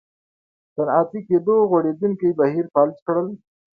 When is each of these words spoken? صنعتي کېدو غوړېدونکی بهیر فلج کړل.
صنعتي 0.75 1.19
کېدو 1.27 1.55
غوړېدونکی 1.69 2.29
بهیر 2.39 2.65
فلج 2.73 2.97
کړل. 3.07 3.27